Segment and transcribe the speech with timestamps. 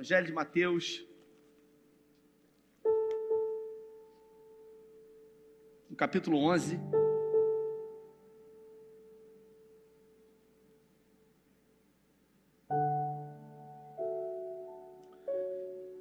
[0.00, 1.06] Evangelho de Mateus,
[5.90, 6.80] no capítulo 11.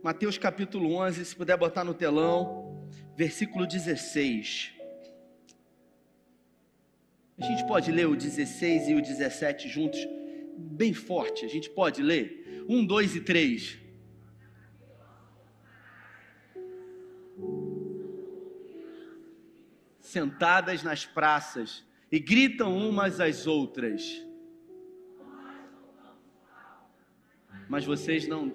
[0.01, 2.87] Mateus capítulo 11, se puder botar no telão,
[3.17, 4.75] versículo 16.
[7.37, 9.99] A gente pode ler o 16 e o 17 juntos,
[10.57, 11.43] bem forte.
[11.43, 12.65] A gente pode ler?
[12.69, 13.88] Um, dois e três.
[20.09, 24.25] Sentadas nas praças e gritam umas às outras.
[27.67, 28.51] Mas vocês não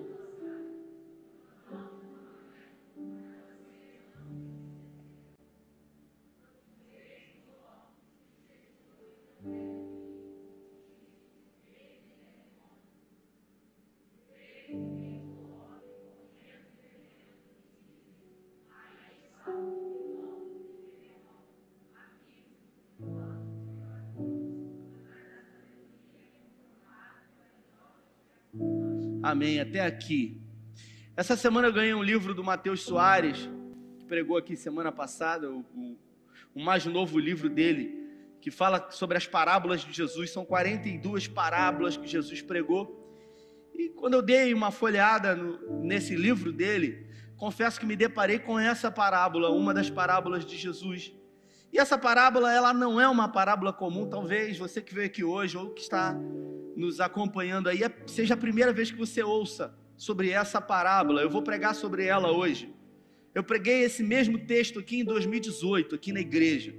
[29.35, 29.59] Amém.
[29.59, 30.41] Até aqui.
[31.17, 33.51] Essa semana eu ganhei um livro do Mateus Soares,
[33.99, 35.99] que pregou aqui semana passada, o, o,
[36.55, 40.31] o mais novo livro dele, que fala sobre as parábolas de Jesus.
[40.31, 43.13] São 42 parábolas que Jesus pregou.
[43.75, 47.05] E quando eu dei uma folheada no, nesse livro dele,
[47.37, 51.13] confesso que me deparei com essa parábola, uma das parábolas de Jesus.
[51.73, 55.57] E essa parábola, ela não é uma parábola comum, talvez você que veio aqui hoje
[55.57, 56.17] ou que está
[56.77, 61.23] nos acompanhando aí, é, seja a primeira vez que você ouça sobre essa parábola.
[61.23, 62.73] Eu vou pregar sobre ela hoje.
[63.35, 66.75] Eu preguei esse mesmo texto aqui em 2018, aqui na igreja.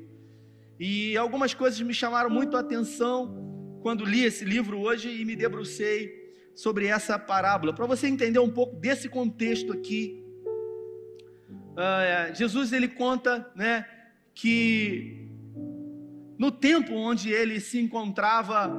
[0.79, 5.35] E algumas coisas me chamaram muito a atenção quando li esse livro hoje e me
[5.35, 7.73] debrucei sobre essa parábola.
[7.73, 10.23] Para você entender um pouco desse contexto aqui,
[11.73, 13.85] uh, Jesus ele conta, né,
[14.33, 15.29] que
[16.37, 18.69] no tempo onde ele se encontrava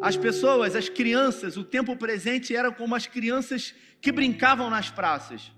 [0.00, 5.52] as pessoas, as crianças, o tempo presente era como as crianças que brincavam nas praças.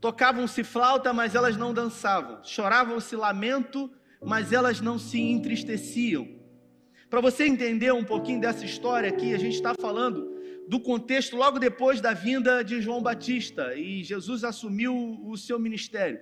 [0.00, 2.42] Tocavam-se flauta, mas elas não dançavam.
[2.42, 3.90] Choravam-se lamento,
[4.22, 6.28] mas elas não se entristeciam.
[7.10, 10.34] Para você entender um pouquinho dessa história aqui, a gente está falando
[10.66, 16.18] do contexto logo depois da vinda de João Batista e Jesus assumiu o seu ministério.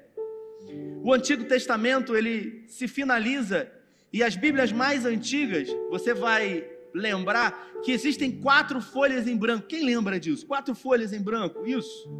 [1.02, 3.70] O Antigo Testamento ele se finaliza
[4.12, 9.66] e as Bíblias mais antigas, você vai lembrar que existem quatro folhas em branco.
[9.66, 10.46] Quem lembra disso?
[10.46, 12.10] Quatro folhas em branco, isso.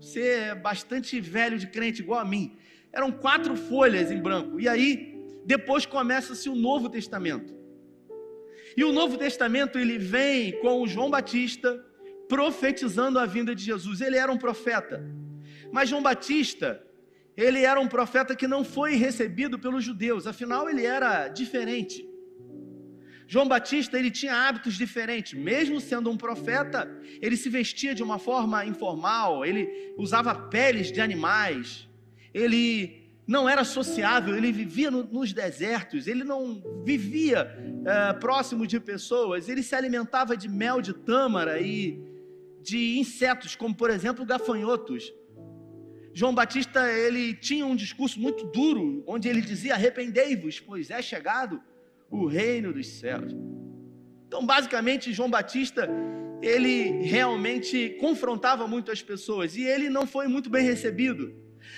[0.00, 2.56] Você é bastante velho de crente, igual a mim.
[2.92, 4.60] Eram quatro folhas em branco.
[4.60, 7.56] E aí, depois começa-se o Novo Testamento.
[8.76, 11.84] E o Novo Testamento ele vem com João Batista
[12.28, 14.00] profetizando a vinda de Jesus.
[14.00, 15.04] Ele era um profeta.
[15.72, 16.82] Mas João Batista,
[17.36, 22.07] ele era um profeta que não foi recebido pelos judeus, afinal ele era diferente.
[23.30, 26.90] João Batista ele tinha hábitos diferentes, mesmo sendo um profeta,
[27.20, 31.86] ele se vestia de uma forma informal, ele usava peles de animais,
[32.32, 38.80] ele não era sociável, ele vivia no, nos desertos, ele não vivia é, próximo de
[38.80, 42.02] pessoas, ele se alimentava de mel de tâmara e
[42.62, 45.12] de insetos, como por exemplo gafanhotos.
[46.14, 51.62] João Batista ele tinha um discurso muito duro, onde ele dizia: arrependei-vos, pois é chegado
[52.10, 53.32] o reino dos céus.
[54.26, 55.88] Então, basicamente, João Batista,
[56.42, 61.34] ele realmente confrontava muito as pessoas e ele não foi muito bem recebido.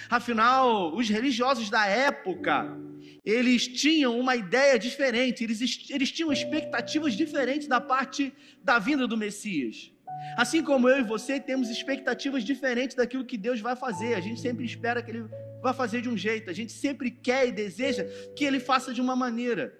[0.09, 2.77] Afinal, os religiosos da época,
[3.25, 9.17] eles tinham uma ideia diferente, eles, eles tinham expectativas diferentes da parte da vinda do
[9.17, 9.93] Messias.
[10.37, 14.41] Assim como eu e você temos expectativas diferentes daquilo que Deus vai fazer, a gente
[14.41, 15.25] sempre espera que Ele
[15.63, 18.05] vai fazer de um jeito, a gente sempre quer e deseja
[18.37, 19.80] que Ele faça de uma maneira.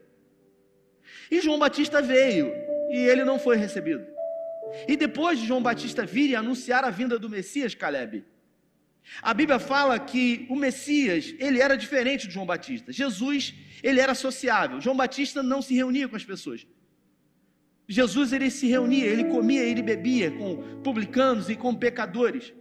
[1.31, 2.53] E João Batista veio
[2.91, 4.07] e ele não foi recebido.
[4.87, 8.25] E depois de João Batista vir e anunciar a vinda do Messias, Caleb,
[9.23, 12.93] a Bíblia fala que o Messias, ele era diferente de João Batista.
[12.93, 14.81] Jesus, ele era sociável.
[14.81, 16.67] João Batista não se reunia com as pessoas.
[17.89, 22.53] Jesus, ele se reunia, ele comia, ele bebia com publicanos e com pecadores.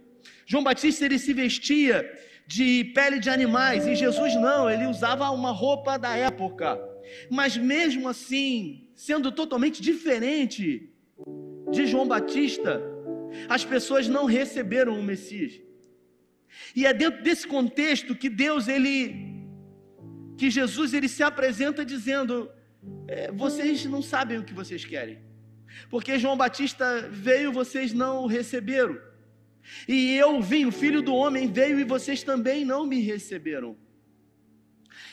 [0.44, 2.10] João Batista, ele se vestia
[2.46, 6.89] de pele de animais e Jesus não, ele usava uma roupa da época.
[7.30, 10.90] Mas mesmo assim, sendo totalmente diferente
[11.70, 12.80] de João Batista,
[13.48, 15.60] as pessoas não receberam o Messias.
[16.74, 19.44] E é dentro desse contexto que Deus, ele,
[20.36, 22.50] que Jesus, ele se apresenta dizendo:
[23.06, 25.18] é, vocês não sabem o que vocês querem,
[25.88, 28.98] porque João Batista veio, vocês não o receberam.
[29.86, 33.76] E eu vim, o filho do homem veio e vocês também não me receberam.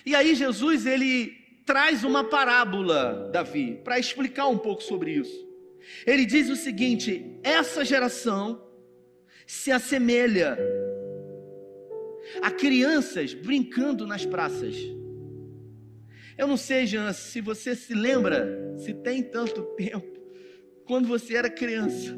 [0.06, 5.46] E aí Jesus ele traz uma parábola, Davi, para explicar um pouco sobre isso.
[6.06, 8.66] Ele diz o seguinte: essa geração
[9.46, 10.58] se assemelha
[12.42, 14.76] a crianças brincando nas praças.
[16.38, 20.20] Eu não sei, Jean, se você se lembra, se tem tanto tempo,
[20.86, 22.18] quando você era criança.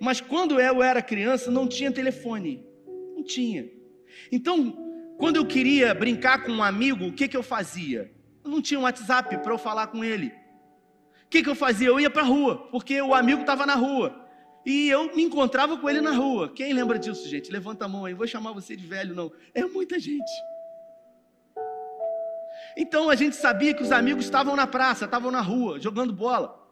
[0.00, 2.64] Mas quando eu era criança, não tinha telefone.
[3.16, 3.68] Não tinha.
[4.30, 4.76] Então,
[5.18, 8.10] quando eu queria brincar com um amigo, o que, que eu fazia?
[8.44, 10.28] Eu não tinha um WhatsApp para eu falar com ele.
[11.24, 11.88] O que, que eu fazia?
[11.88, 14.24] Eu ia para a rua, porque o amigo estava na rua.
[14.64, 16.52] E eu me encontrava com ele na rua.
[16.54, 17.50] Quem lembra disso, gente?
[17.50, 18.14] Levanta a mão aí.
[18.14, 19.32] Vou chamar você de velho, não.
[19.52, 20.30] É muita gente.
[22.76, 26.64] Então a gente sabia que os amigos estavam na praça, estavam na rua, jogando bola.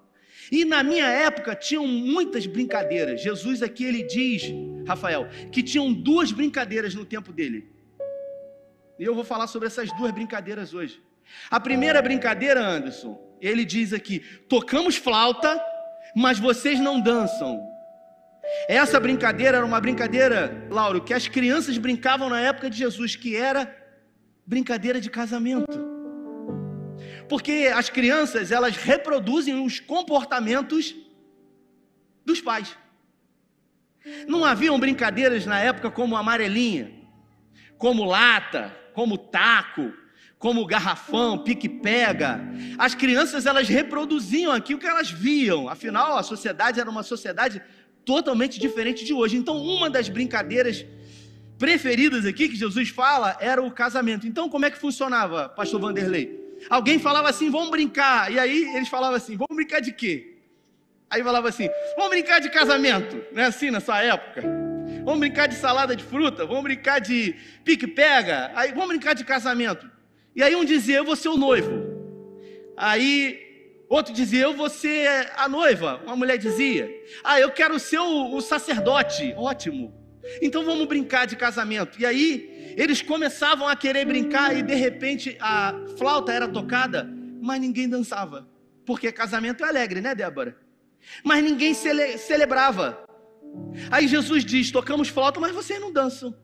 [0.52, 3.20] E na minha época tinham muitas brincadeiras.
[3.20, 4.44] Jesus aqui ele diz,
[4.87, 7.75] Rafael, que tinham duas brincadeiras no tempo dele.
[8.98, 11.00] E eu vou falar sobre essas duas brincadeiras hoje.
[11.50, 15.60] A primeira brincadeira, Anderson, ele diz aqui: tocamos flauta,
[16.14, 17.60] mas vocês não dançam.
[18.69, 23.37] Essa brincadeira era uma brincadeira, Lauro, que as crianças brincavam na época de Jesus, que
[23.37, 23.75] era
[24.46, 25.84] brincadeira de casamento.
[27.28, 30.94] Porque as crianças, elas reproduzem os comportamentos
[32.25, 32.76] dos pais.
[34.28, 36.92] Não haviam brincadeiras na época como amarelinha,
[37.76, 39.93] como lata, como taco,
[40.38, 42.40] como garrafão, pique-pega.
[42.78, 45.69] As crianças elas reproduziam aquilo que elas viam.
[45.69, 47.60] Afinal, a sociedade era uma sociedade
[48.06, 49.37] totalmente diferente de hoje.
[49.37, 50.82] Então, uma das brincadeiras
[51.58, 54.26] preferidas aqui que Jesus fala era o casamento.
[54.26, 56.56] Então, como é que funcionava, pastor Vanderlei?
[56.70, 58.32] Alguém falava assim, vamos brincar.
[58.32, 60.38] E aí eles falavam assim, vamos brincar de quê?
[61.10, 63.22] Aí falava assim, vamos brincar de casamento.
[63.31, 64.65] Não é assim na sua época?
[65.06, 69.88] Vamos brincar de salada de fruta, vamos brincar de pique-pega, aí vamos brincar de casamento.
[70.34, 71.70] E aí um dizia, eu vou ser o noivo.
[72.76, 76.00] Aí outro dizia, eu vou ser a noiva.
[76.04, 76.90] Uma mulher dizia,
[77.22, 79.32] ah, eu quero ser o, o sacerdote.
[79.36, 79.94] Ótimo.
[80.42, 82.00] Então vamos brincar de casamento.
[82.00, 87.08] E aí eles começavam a querer brincar e de repente a flauta era tocada,
[87.40, 88.48] mas ninguém dançava.
[88.84, 90.56] Porque casamento é alegre, né, Débora?
[91.22, 93.05] Mas ninguém cele celebrava.
[93.90, 96.34] Aí Jesus diz: tocamos flauta, mas vocês não dançam.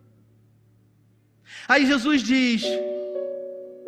[1.69, 2.65] Aí Jesus diz: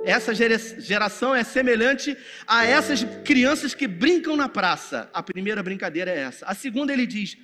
[0.04, 2.16] essa geração é semelhante
[2.46, 5.08] a essas crianças que brincam na praça.
[5.12, 6.44] A primeira brincadeira é essa.
[6.46, 7.36] A segunda ele diz: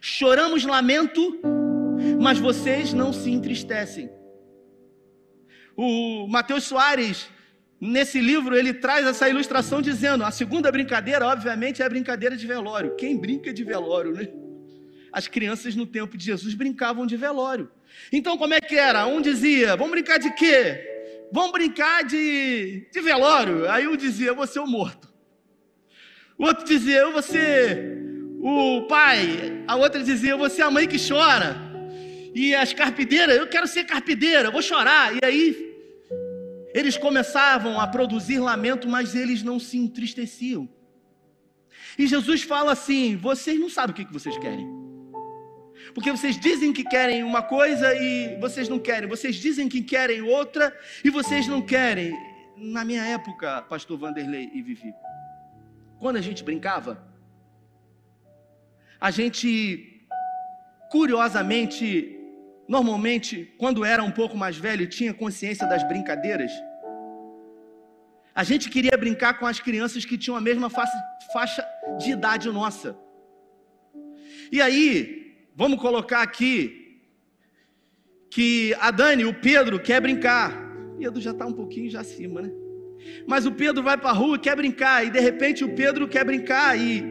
[0.00, 1.40] choramos lamento,
[2.20, 4.10] mas vocês não se entristecem.
[5.76, 7.28] O Mateus Soares,
[7.78, 12.46] nesse livro, ele traz essa ilustração dizendo: a segunda brincadeira, obviamente, é a brincadeira de
[12.46, 12.96] velório.
[12.96, 14.28] Quem brinca de velório, né?
[15.16, 17.70] As crianças no tempo de Jesus brincavam de velório.
[18.12, 19.06] Então, como é que era?
[19.06, 20.78] Um dizia: Vamos brincar de quê?
[21.32, 23.66] Vamos brincar de, de velório.
[23.70, 25.10] Aí um dizia: Eu vou ser o morto.
[26.36, 27.98] O outro dizia: Eu vou ser
[28.42, 29.64] o pai.
[29.66, 31.56] A outra dizia: Eu vou ser a mãe que chora.
[32.34, 35.14] E as carpideiras: Eu quero ser carpideira, eu vou chorar.
[35.14, 35.74] E aí
[36.74, 40.68] eles começavam a produzir lamento, mas eles não se entristeciam.
[41.98, 44.85] E Jesus fala assim: Vocês não sabem o que vocês querem.
[45.94, 49.08] Porque vocês dizem que querem uma coisa e vocês não querem.
[49.08, 50.74] Vocês dizem que querem outra
[51.04, 52.14] e vocês não querem.
[52.56, 54.94] Na minha época, pastor Vanderlei e Vivi,
[55.98, 57.06] quando a gente brincava,
[59.00, 59.96] a gente
[60.90, 62.18] curiosamente,
[62.66, 66.50] normalmente, quando era um pouco mais velho tinha consciência das brincadeiras,
[68.34, 70.98] a gente queria brincar com as crianças que tinham a mesma faixa,
[71.32, 71.66] faixa
[71.98, 72.96] de idade nossa.
[74.52, 75.25] E aí,
[75.58, 77.00] Vamos colocar aqui
[78.28, 80.52] que a Dani, o Pedro, quer brincar.
[80.92, 82.52] O Pedro já está um pouquinho já acima, né?
[83.26, 85.06] Mas o Pedro vai para a rua e quer brincar.
[85.06, 86.78] E de repente o Pedro quer brincar.
[86.78, 87.02] E,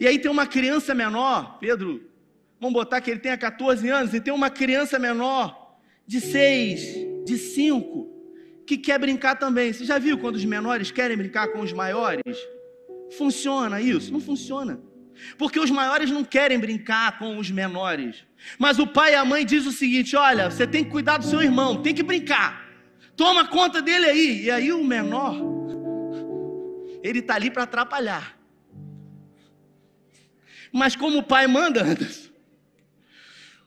[0.00, 2.02] e aí tem uma criança menor, Pedro,
[2.60, 7.38] vamos botar que ele tenha 14 anos, e tem uma criança menor de 6, de
[7.38, 9.72] 5, que quer brincar também.
[9.72, 12.36] Você já viu quando os menores querem brincar com os maiores?
[13.16, 14.12] Funciona isso?
[14.12, 14.80] Não funciona.
[15.38, 18.24] Porque os maiores não querem brincar com os menores.
[18.58, 21.24] Mas o pai e a mãe diz o seguinte: olha, você tem que cuidar do
[21.24, 22.66] seu irmão, tem que brincar.
[23.16, 24.44] Toma conta dele aí.
[24.44, 25.36] E aí o menor,
[27.02, 28.36] ele está ali para atrapalhar.
[30.72, 31.84] Mas como o pai manda,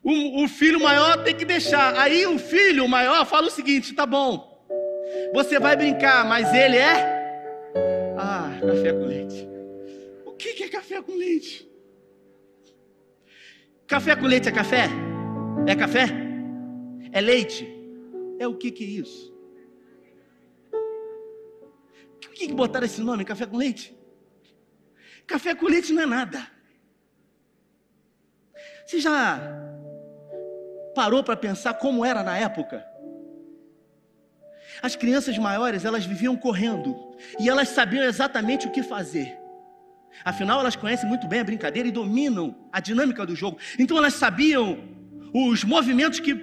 [0.03, 1.96] o, o filho maior tem que deixar.
[1.98, 4.65] Aí o filho maior fala o seguinte: tá bom,
[5.34, 7.18] você vai brincar, mas ele é.
[8.18, 9.49] Ah, café com leite
[10.69, 11.69] café com leite?
[13.88, 14.88] Café com leite é café?
[15.67, 16.05] É café?
[17.11, 17.67] É leite?
[18.39, 19.33] É o que que é isso?
[22.21, 23.97] Por que, que botaram esse nome, café com leite?
[25.25, 26.47] Café com leite não é nada.
[28.85, 29.39] Você já
[30.93, 32.85] parou para pensar como era na época?
[34.81, 36.95] As crianças maiores, elas viviam correndo
[37.39, 39.38] e elas sabiam exatamente o que fazer.
[40.23, 43.57] Afinal, elas conhecem muito bem a brincadeira e dominam a dinâmica do jogo.
[43.77, 44.79] Então, elas sabiam
[45.33, 46.33] os movimentos que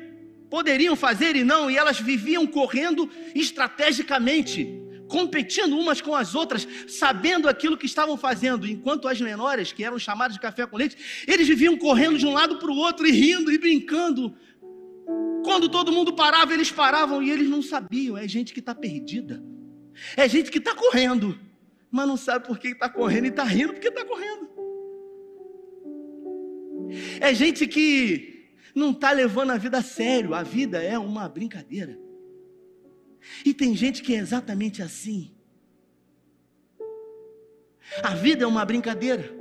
[0.50, 7.48] poderiam fazer e não, e elas viviam correndo estrategicamente, competindo umas com as outras, sabendo
[7.48, 10.96] aquilo que estavam fazendo, enquanto as menores, que eram chamadas de café com leite,
[11.26, 14.34] eles viviam correndo de um lado para o outro e rindo e brincando.
[15.44, 18.16] Quando todo mundo parava, eles paravam e eles não sabiam.
[18.16, 19.42] É gente que está perdida,
[20.16, 21.38] é gente que está correndo,
[21.96, 24.50] mas não sabe por que está correndo e está rindo porque está correndo.
[27.20, 31.98] É gente que não está levando a vida a sério, a vida é uma brincadeira.
[33.46, 35.34] E tem gente que é exatamente assim.
[38.02, 39.34] A vida é uma brincadeira.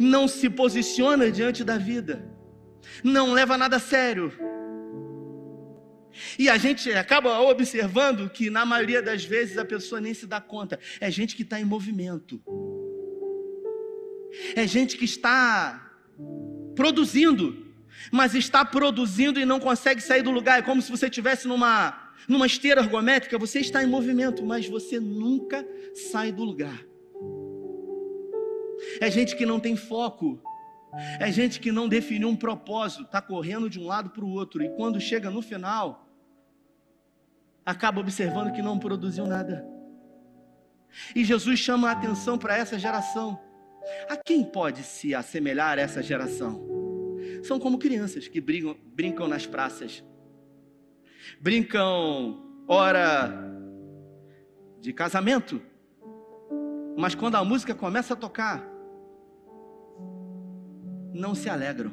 [0.00, 2.28] Não se posiciona diante da vida.
[3.04, 4.32] Não leva nada a sério.
[6.38, 10.40] E a gente acaba observando que, na maioria das vezes, a pessoa nem se dá
[10.40, 10.78] conta.
[11.00, 12.40] É gente que está em movimento.
[14.54, 15.90] É gente que está
[16.74, 17.66] produzindo,
[18.10, 20.58] mas está produzindo e não consegue sair do lugar.
[20.58, 25.00] É como se você estivesse numa numa esteira ergométrica, você está em movimento, mas você
[25.00, 26.84] nunca sai do lugar.
[29.00, 30.40] É gente que não tem foco.
[31.18, 34.62] É gente que não definiu um propósito, está correndo de um lado para o outro,
[34.62, 36.08] e quando chega no final,
[37.64, 39.66] acaba observando que não produziu nada.
[41.14, 43.38] E Jesus chama a atenção para essa geração.
[44.08, 46.66] A quem pode se assemelhar essa geração?
[47.42, 50.04] São como crianças que brincam, brincam nas praças,
[51.40, 53.32] brincam hora
[54.80, 55.62] de casamento,
[56.96, 58.69] mas quando a música começa a tocar,
[61.12, 61.92] não se alegram.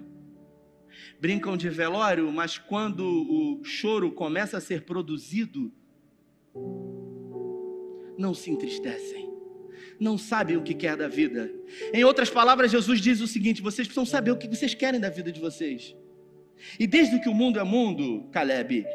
[1.19, 5.71] Brincam de velório, mas quando o choro começa a ser produzido,
[8.17, 9.27] não se entristecem.
[9.99, 11.51] Não sabem o que quer da vida.
[11.93, 15.09] Em outras palavras, Jesus diz o seguinte: vocês precisam saber o que vocês querem da
[15.09, 15.95] vida de vocês.
[16.79, 18.85] E desde que o mundo é mundo, Caleb,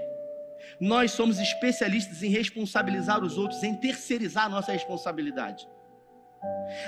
[0.81, 5.67] nós somos especialistas em responsabilizar os outros, em terceirizar a nossa responsabilidade.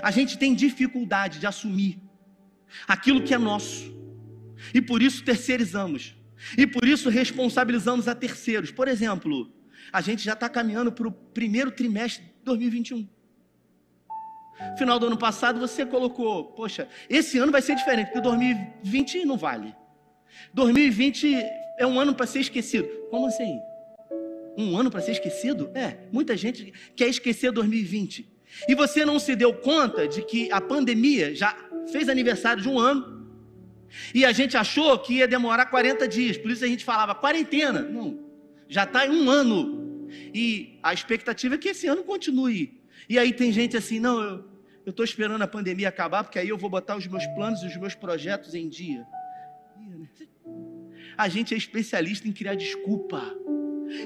[0.02, 2.00] A gente tem dificuldade de assumir
[2.86, 3.94] aquilo que é nosso.
[4.72, 6.16] E por isso terceirizamos.
[6.56, 8.70] E por isso responsabilizamos a terceiros.
[8.70, 9.50] Por exemplo,
[9.92, 13.08] a gente já está caminhando para o primeiro trimestre de 2021.
[14.78, 19.36] Final do ano passado você colocou, poxa, esse ano vai ser diferente, porque 2020 não
[19.36, 19.74] vale.
[20.52, 21.34] 2020
[21.78, 22.88] é um ano para ser esquecido.
[23.10, 23.60] Como assim?
[24.56, 25.70] Um ano para ser esquecido?
[25.74, 28.33] É, muita gente quer esquecer 2020.
[28.68, 31.56] E você não se deu conta de que a pandemia já
[31.90, 33.14] fez aniversário de um ano.
[34.14, 36.36] E a gente achou que ia demorar 40 dias.
[36.36, 37.82] Por isso a gente falava quarentena.
[37.82, 38.18] Não,
[38.68, 40.08] já está em um ano.
[40.32, 42.80] E a expectativa é que esse ano continue.
[43.08, 44.44] E aí tem gente assim, não,
[44.84, 47.66] eu estou esperando a pandemia acabar, porque aí eu vou botar os meus planos e
[47.66, 49.06] os meus projetos em dia.
[51.16, 53.22] A gente é especialista em criar desculpa.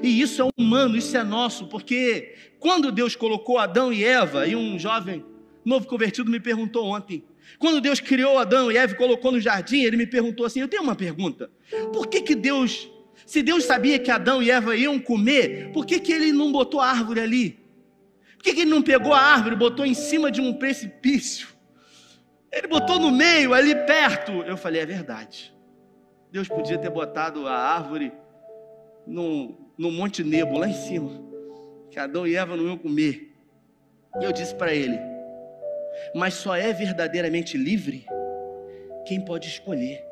[0.01, 4.55] E isso é humano, isso é nosso, porque quando Deus colocou Adão e Eva, e
[4.55, 5.25] um jovem
[5.65, 7.23] novo convertido me perguntou ontem,
[7.57, 10.67] quando Deus criou Adão e Eva e colocou no jardim, ele me perguntou assim: Eu
[10.67, 11.49] tenho uma pergunta.
[11.91, 12.89] Por que, que Deus,
[13.25, 16.79] se Deus sabia que Adão e Eva iam comer, por que, que ele não botou
[16.79, 17.59] a árvore ali?
[18.35, 21.47] Por que, que ele não pegou a árvore e botou em cima de um precipício?
[22.51, 24.31] Ele botou no meio, ali perto.
[24.43, 25.53] Eu falei: É verdade.
[26.31, 28.13] Deus podia ter botado a árvore
[29.07, 31.09] num, no Monte Nebo, lá em cima,
[31.89, 33.33] que Adão e Eva não iam comer.
[34.19, 34.99] E eu disse para ele:
[36.13, 38.05] Mas só é verdadeiramente livre
[39.05, 40.05] quem pode escolher.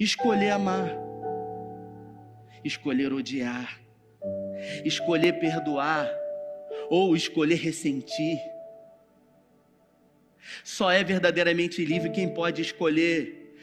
[0.00, 0.90] Escolher amar,
[2.64, 3.78] escolher odiar,
[4.82, 6.10] escolher perdoar
[6.88, 8.38] ou escolher ressentir.
[10.64, 13.54] Só é verdadeiramente livre quem pode escolher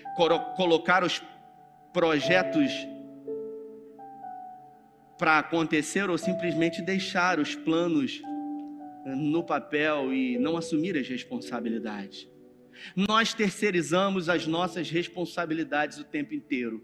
[0.55, 1.19] colocar os
[1.91, 2.92] projetos
[5.17, 8.21] para acontecer ou simplesmente deixar os planos
[9.05, 12.27] eh, no papel e não assumir as responsabilidades.
[12.95, 16.83] Nós terceirizamos as nossas responsabilidades o tempo inteiro.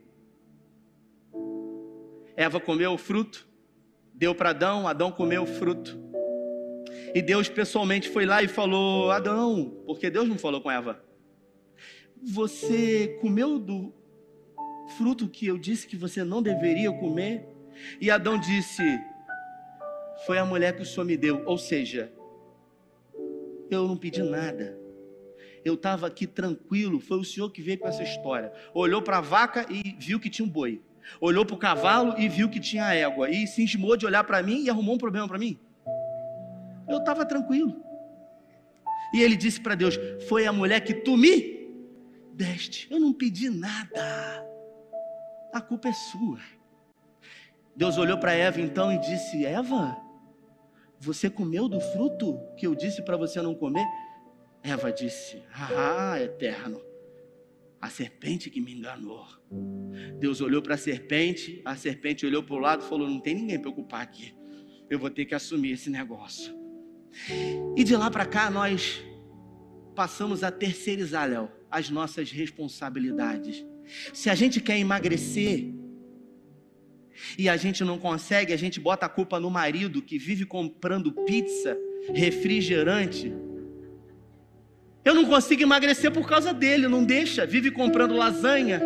[2.36, 3.48] Eva comeu o fruto,
[4.13, 6.00] deu para Adão, Adão comeu o fruto.
[7.13, 11.03] E Deus pessoalmente foi lá e falou: Adão, porque Deus não falou com Eva.
[12.21, 13.93] Você comeu do
[14.98, 17.45] fruto que eu disse que você não deveria comer?
[18.00, 18.83] E Adão disse:
[20.25, 21.43] Foi a mulher que o Senhor me deu.
[21.45, 22.12] Ou seja,
[23.69, 24.77] eu não pedi nada.
[25.63, 27.00] Eu estava aqui tranquilo.
[27.00, 28.51] Foi o Senhor que veio com essa história.
[28.74, 30.81] Olhou para a vaca e viu que tinha um boi.
[31.19, 33.29] Olhou para o cavalo e viu que tinha égua.
[33.29, 35.59] E se esmou de olhar para mim e arrumou um problema para mim.
[36.88, 37.83] Eu estava tranquilo.
[39.13, 41.67] E ele disse para Deus: Foi a mulher que tu me
[42.33, 42.88] deste.
[42.91, 44.45] Eu não pedi nada.
[45.53, 46.39] A culpa é sua.
[47.79, 49.95] Deus olhou para Eva então e disse: Eva,
[51.00, 53.86] você comeu do fruto que eu disse para você não comer?
[54.62, 56.81] Eva disse: Ah, eterno,
[57.79, 59.25] a serpente que me enganou.
[60.19, 63.33] Deus olhou para a serpente, a serpente olhou para o lado e falou: Não tem
[63.33, 64.36] ninguém para ocupar aqui.
[64.89, 66.53] Eu vou ter que assumir esse negócio.
[67.77, 69.01] E de lá para cá nós
[69.95, 73.65] passamos a terceirizar, Léo, as nossas responsabilidades.
[74.13, 75.78] Se a gente quer emagrecer
[77.38, 81.11] e a gente não consegue, a gente bota a culpa no marido que vive comprando
[81.11, 81.77] pizza,
[82.13, 83.33] refrigerante.
[85.03, 88.81] Eu não consigo emagrecer por causa dele, não deixa, vive comprando lasanha,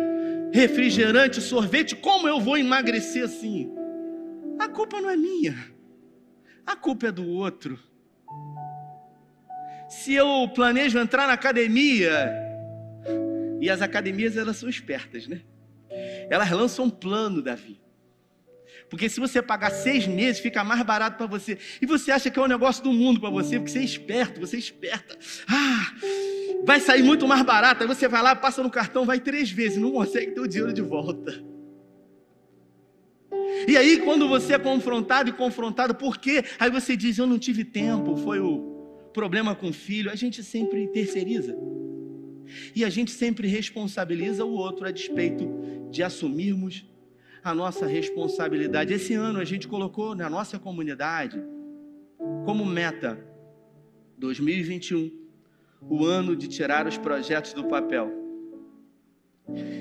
[0.52, 1.96] refrigerante, sorvete.
[1.96, 3.72] Como eu vou emagrecer assim?
[4.58, 5.56] A culpa não é minha,
[6.64, 7.78] a culpa é do outro.
[9.88, 12.32] Se eu planejo entrar na academia,
[13.60, 15.40] e as academias elas são espertas, né?
[16.28, 17.80] Elas lançam um plano, Davi.
[18.88, 21.58] Porque se você pagar seis meses, fica mais barato para você.
[21.80, 24.40] E você acha que é um negócio do mundo para você, porque você é esperto,
[24.40, 25.18] você é esperta.
[25.48, 25.92] Ah,
[26.64, 27.82] vai sair muito mais barato.
[27.82, 30.72] Aí você vai lá, passa no cartão, vai três vezes, não consegue ter o dinheiro
[30.72, 31.42] de volta.
[33.66, 36.44] E aí, quando você é confrontado e confrontado, por quê?
[36.58, 40.10] Aí você diz: Eu não tive tempo, foi o problema com o filho.
[40.10, 41.56] A gente sempre terceiriza.
[42.74, 45.48] E a gente sempre responsabiliza o outro a despeito
[45.90, 46.84] de assumirmos
[47.44, 48.94] a nossa responsabilidade.
[48.94, 51.44] Esse ano a gente colocou na nossa comunidade
[52.46, 53.22] como meta
[54.16, 55.12] 2021
[55.82, 58.10] o ano de tirar os projetos do papel.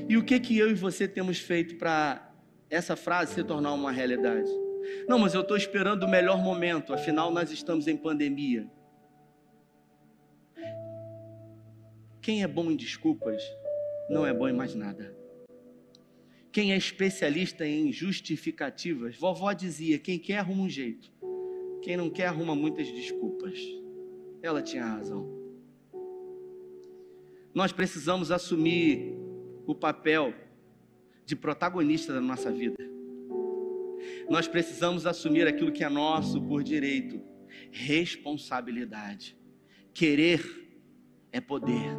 [0.10, 2.30] E o que que eu e você temos feito para
[2.70, 4.52] essa frase se tornar uma realidade?
[5.08, 8.70] Não, mas eu estou esperando o melhor momento, afinal nós estamos em pandemia.
[12.22, 13.42] Quem é bom em desculpas
[14.10, 15.23] não é bom em mais nada.
[16.54, 21.12] Quem é especialista em justificativas, vovó dizia: quem quer arruma um jeito,
[21.82, 23.60] quem não quer arruma muitas desculpas.
[24.40, 25.28] Ela tinha razão.
[27.56, 29.16] Nós precisamos assumir
[29.66, 30.32] o papel
[31.26, 32.78] de protagonista da nossa vida.
[34.30, 37.20] Nós precisamos assumir aquilo que é nosso por direito,
[37.72, 39.36] responsabilidade.
[39.92, 40.44] Querer
[41.32, 41.98] é poder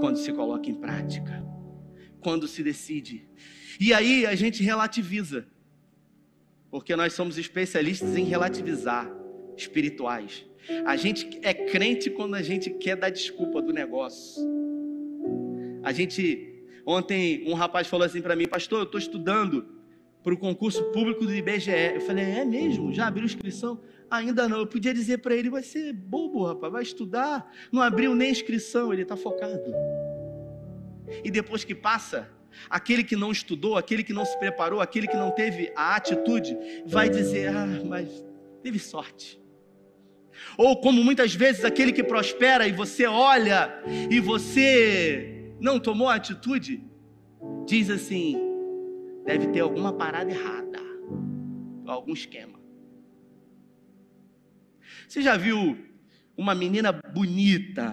[0.00, 1.44] quando se coloca em prática,
[2.20, 3.28] quando se decide.
[3.78, 5.46] E aí a gente relativiza,
[6.70, 9.10] porque nós somos especialistas em relativizar
[9.56, 10.44] espirituais.
[10.84, 14.42] A gente é crente quando a gente quer dar desculpa do negócio.
[15.82, 16.46] A gente
[16.84, 19.78] ontem um rapaz falou assim para mim, pastor, eu estou estudando
[20.22, 21.70] para o concurso público do IBGE.
[21.94, 22.92] Eu falei, é mesmo?
[22.92, 23.80] Já abriu inscrição?
[24.10, 24.58] Ainda não.
[24.58, 27.50] Eu podia dizer para ele: vai ser bobo, rapaz, vai estudar.
[27.70, 29.72] Não abriu nem inscrição, ele está focado.
[31.24, 32.28] E depois que passa,
[32.68, 36.56] aquele que não estudou, aquele que não se preparou, aquele que não teve a atitude,
[36.86, 38.08] vai dizer: ah, mas
[38.62, 39.40] teve sorte.
[40.56, 46.14] Ou como muitas vezes aquele que prospera e você olha e você não tomou a
[46.14, 46.82] atitude,
[47.66, 48.36] diz assim:
[49.24, 50.78] deve ter alguma parada errada,
[51.86, 52.58] algum esquema.
[55.06, 55.76] Você já viu
[56.36, 57.92] uma menina bonita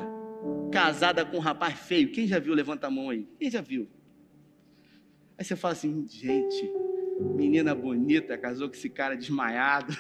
[0.72, 2.12] casada com um rapaz feio?
[2.12, 2.54] Quem já viu?
[2.54, 3.28] Levanta a mão aí.
[3.40, 3.90] Quem já viu?
[5.38, 6.72] Aí você fala assim, gente,
[7.20, 9.94] menina bonita, casou com esse cara desmaiado.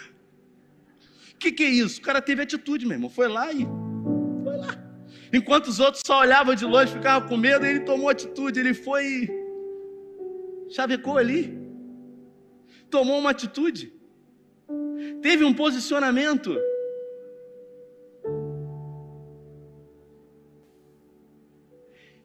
[1.34, 2.00] O que, que é isso?
[2.00, 3.10] O cara teve atitude, meu irmão.
[3.10, 3.66] Foi lá e.
[4.44, 4.86] Foi lá.
[5.34, 8.60] Enquanto os outros só olhavam de longe, ficavam com medo, ele tomou atitude.
[8.60, 9.46] Ele foi e.
[10.70, 11.54] Chavecou ali.
[12.90, 13.94] Tomou uma atitude.
[15.22, 16.58] Teve um posicionamento.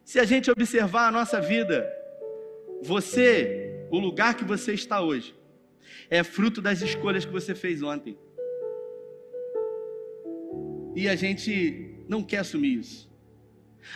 [0.05, 1.89] Se a gente observar a nossa vida,
[2.81, 5.35] você, o lugar que você está hoje,
[6.09, 8.17] é fruto das escolhas que você fez ontem.
[10.95, 13.09] E a gente não quer assumir isso.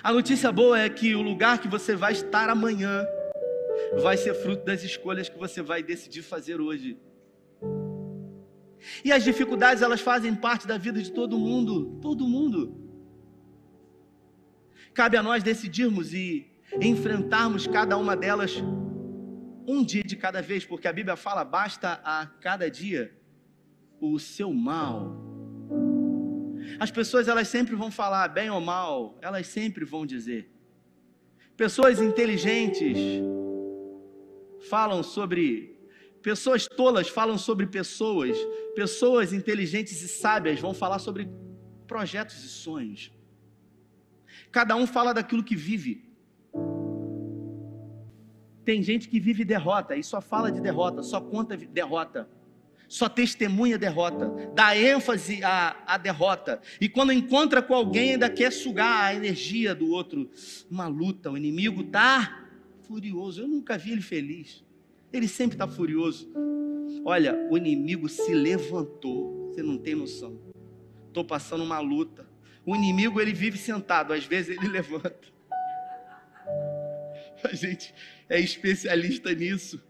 [0.02, 3.06] A notícia boa é que o lugar que você vai estar amanhã
[4.02, 6.98] vai ser fruto das escolhas que você vai decidir fazer hoje.
[9.04, 12.80] E as dificuldades, elas fazem parte da vida de todo mundo, todo mundo.
[14.94, 18.62] Cabe a nós decidirmos e enfrentarmos cada uma delas
[19.68, 23.16] um dia de cada vez, porque a Bíblia fala: basta a cada dia
[24.00, 25.16] o seu mal.
[26.80, 30.52] As pessoas elas sempre vão falar bem ou mal, elas sempre vão dizer.
[31.56, 32.98] Pessoas inteligentes
[34.70, 35.74] falam sobre
[36.22, 38.36] pessoas tolas falam sobre pessoas,
[38.76, 41.30] pessoas inteligentes e sábias vão falar sobre
[41.88, 43.12] projetos e sonhos.
[44.52, 46.15] Cada um fala daquilo que vive.
[48.66, 52.28] Tem gente que vive derrota e só fala de derrota, só conta derrota,
[52.88, 56.60] só testemunha derrota, dá ênfase à, à derrota.
[56.82, 60.30] E quando encontra com alguém, ainda quer sugar a energia do outro.
[60.70, 62.44] Uma luta, o inimigo está
[62.88, 63.42] furioso.
[63.42, 64.64] Eu nunca vi ele feliz.
[65.14, 66.28] Ele sempre está furioso.
[67.04, 69.52] Olha, o inimigo se levantou.
[69.52, 70.40] Você não tem noção.
[71.08, 72.28] Estou passando uma luta.
[72.66, 75.35] O inimigo ele vive sentado, às vezes ele levanta.
[77.46, 77.94] A gente
[78.30, 79.82] é especialista nisso.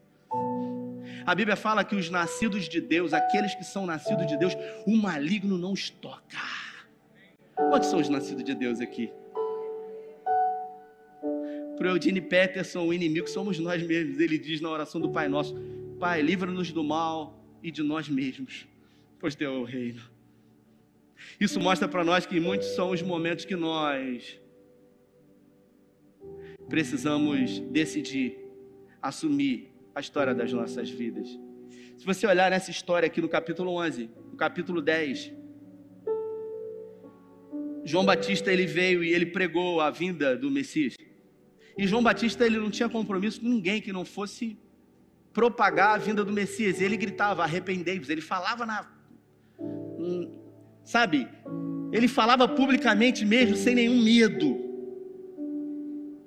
[1.26, 4.96] A Bíblia fala que os nascidos de Deus, aqueles que são nascidos de Deus, o
[4.96, 6.38] maligno não os toca.
[7.56, 9.12] Quantos são os nascidos de Deus aqui?
[11.78, 14.20] Para Eudine Peterson, o inimigo somos nós mesmos.
[14.20, 15.56] Ele diz na oração do Pai Nosso:
[16.00, 18.68] Pai, livra-nos do mal e de nós mesmos,
[19.20, 20.02] pois teu é o reino.
[21.40, 24.40] Isso mostra para nós que muitos são os momentos que nós
[26.68, 28.38] precisamos decidir
[29.02, 31.28] assumir a história das nossas vidas.
[31.98, 35.32] Se você olhar nessa história aqui no capítulo 11, no capítulo 10,
[37.86, 40.96] João Batista ele veio e ele pregou a vinda do Messias.
[41.78, 44.58] E João Batista ele não tinha compromisso com ninguém que não fosse
[45.32, 46.82] propagar a vinda do Messias.
[46.82, 48.10] Ele gritava: "Arrependei-vos".
[48.10, 48.90] Ele falava na
[49.60, 50.36] hum,
[50.84, 51.28] sabe?
[51.92, 54.65] Ele falava publicamente mesmo sem nenhum medo.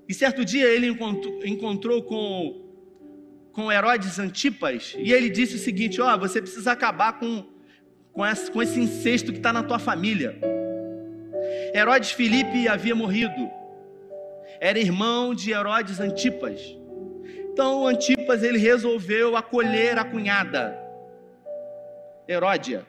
[0.09, 2.65] E certo dia ele encontrou, encontrou com,
[3.53, 7.45] com Herodes Antipas e ele disse o seguinte: Ó, oh, você precisa acabar com,
[8.11, 10.41] com, esse, com esse incesto que está na tua família.
[11.75, 13.51] Herodes Filipe havia morrido,
[14.59, 16.59] era irmão de Herodes Antipas.
[17.53, 20.79] Então Antipas ele resolveu acolher a cunhada,
[22.27, 22.87] Heródia.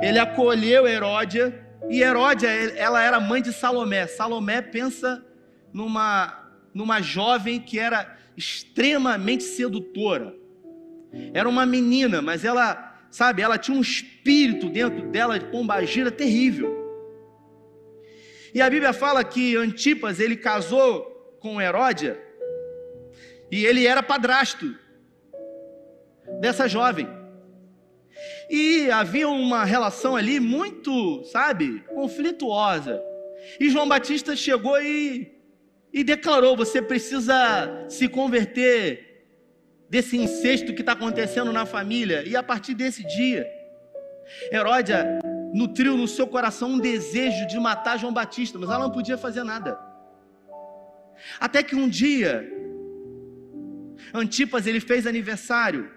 [0.00, 1.52] Ele acolheu Heródia
[1.90, 4.06] e Heródia ela era mãe de Salomé.
[4.06, 5.22] Salomé pensa
[5.72, 6.43] numa
[6.74, 10.34] numa jovem que era extremamente sedutora.
[11.32, 16.82] Era uma menina, mas ela, sabe, ela tinha um espírito dentro dela de pombagira terrível.
[18.52, 22.20] E a Bíblia fala que Antipas, ele casou com Heródia,
[23.50, 24.74] e ele era padrasto
[26.40, 27.08] dessa jovem.
[28.48, 33.00] E havia uma relação ali muito, sabe, conflituosa.
[33.60, 35.33] E João Batista chegou e
[35.94, 39.26] e declarou: você precisa se converter
[39.88, 42.24] desse incesto que está acontecendo na família.
[42.26, 43.46] E a partir desse dia,
[44.50, 45.20] Heródia
[45.54, 49.44] nutriu no seu coração um desejo de matar João Batista, mas ela não podia fazer
[49.44, 49.78] nada.
[51.38, 52.44] Até que um dia,
[54.12, 55.90] Antipas ele fez aniversário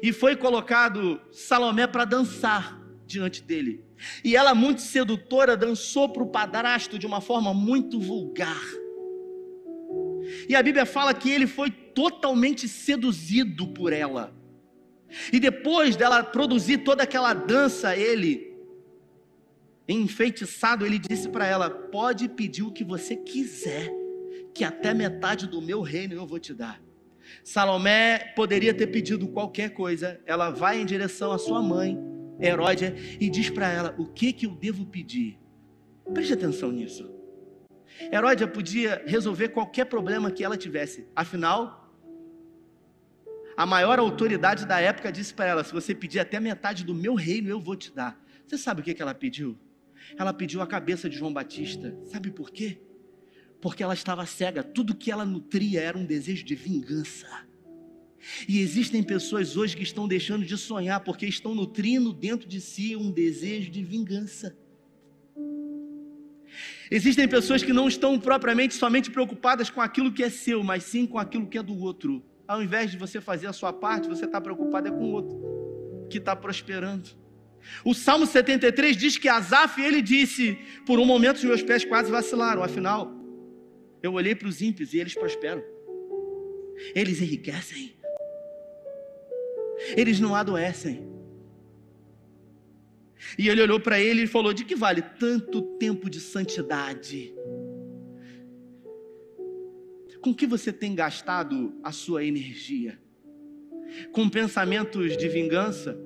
[0.00, 2.81] e foi colocado Salomé para dançar
[3.12, 3.84] diante dele.
[4.24, 8.62] E ela, muito sedutora, dançou para o padrasto de uma forma muito vulgar.
[10.48, 14.34] E a Bíblia fala que ele foi totalmente seduzido por ela.
[15.32, 18.56] E depois dela produzir toda aquela dança, ele,
[19.86, 23.92] enfeitiçado, ele disse para ela: Pode pedir o que você quiser,
[24.54, 26.80] que até metade do meu reino eu vou te dar.
[27.44, 32.11] Salomé poderia ter pedido qualquer coisa, ela vai em direção à sua mãe
[32.42, 35.38] Heródia e diz para ela: O que, que eu devo pedir?
[36.12, 37.10] Preste atenção nisso.
[38.10, 41.82] Heródia podia resolver qualquer problema que ela tivesse, afinal,
[43.56, 47.14] a maior autoridade da época disse para ela: Se você pedir até metade do meu
[47.14, 48.20] reino, eu vou te dar.
[48.46, 49.58] Você sabe o que, que ela pediu?
[50.18, 51.96] Ela pediu a cabeça de João Batista.
[52.06, 52.80] Sabe por quê?
[53.60, 57.28] Porque ela estava cega, tudo que ela nutria era um desejo de vingança.
[58.48, 62.94] E existem pessoas hoje que estão deixando de sonhar porque estão nutrindo dentro de si
[62.94, 64.56] um desejo de vingança.
[66.90, 71.06] Existem pessoas que não estão propriamente somente preocupadas com aquilo que é seu, mas sim
[71.06, 72.22] com aquilo que é do outro.
[72.46, 76.06] Ao invés de você fazer a sua parte, você está preocupado é com o outro
[76.10, 77.08] que está prosperando.
[77.84, 82.10] O Salmo 73 diz que Asaf, ele disse: Por um momento os meus pés quase
[82.10, 83.10] vacilaram, afinal,
[84.02, 85.62] eu olhei para os ímpios e eles prosperam,
[86.94, 87.94] eles enriquecem,
[89.96, 91.10] eles não adoecem.
[93.38, 97.34] E ele olhou para ele e falou: De que vale tanto tempo de santidade?
[100.20, 102.98] Com que você tem gastado a sua energia?
[104.12, 105.98] Com pensamentos de vingança?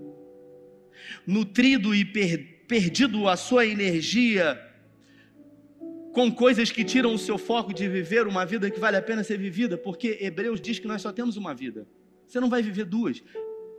[1.27, 4.61] Nutrido e per perdido a sua energia
[6.13, 9.23] com coisas que tiram o seu foco de viver uma vida que vale a pena
[9.23, 11.87] ser vivida, porque Hebreus diz que nós só temos uma vida.
[12.27, 13.23] Você não vai viver duas.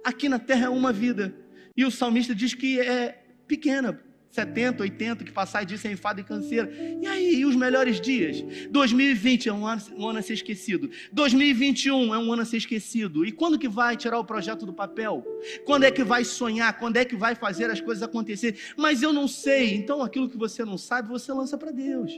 [0.08, 1.36] Aqui na terra é uma vida.
[1.76, 4.00] E o salmista diz que é pequena,
[4.32, 6.72] 70, 80, que passar disso é enfado e canseira.
[7.02, 8.42] E aí, e os melhores dias?
[8.72, 10.90] 2020 é um ano, um ano a ser esquecido.
[11.12, 13.26] 2021 é um ano a ser esquecido.
[13.26, 15.26] E quando que vai tirar o projeto do papel?
[15.66, 16.80] Quando é que vai sonhar?
[16.80, 18.58] Quando é que vai fazer as coisas acontecer?
[18.78, 19.76] Mas eu não sei.
[19.76, 22.14] Então, aquilo que você não sabe, você lança para Deus.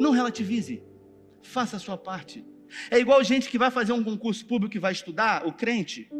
[0.00, 0.82] Não relativize.
[1.40, 2.44] Faça a sua parte.
[2.90, 6.10] É igual gente que vai fazer um concurso público e vai estudar, o crente.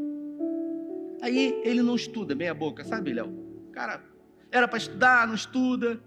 [1.23, 3.33] Aí ele não estuda, meia boca, sabe, Léo?
[3.73, 4.03] Cara,
[4.51, 6.03] era para estudar, não estuda.